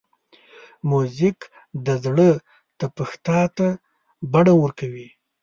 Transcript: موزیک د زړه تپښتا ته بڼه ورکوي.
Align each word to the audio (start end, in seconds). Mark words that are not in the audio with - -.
موزیک 0.89 1.39
د 1.85 1.87
زړه 2.03 2.29
تپښتا 2.79 3.39
ته 3.57 3.67
بڼه 4.31 4.53
ورکوي. 4.61 5.07